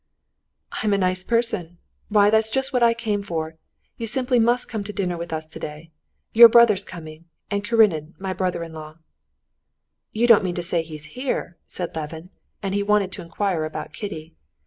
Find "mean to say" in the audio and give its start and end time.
10.43-10.81